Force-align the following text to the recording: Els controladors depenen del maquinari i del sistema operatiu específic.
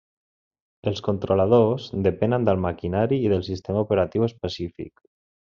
Els 0.91 1.01
controladors 1.07 1.85
depenen 2.07 2.47
del 2.49 2.63
maquinari 2.65 3.21
i 3.27 3.31
del 3.35 3.45
sistema 3.51 3.85
operatiu 3.87 4.27
específic. 4.31 5.07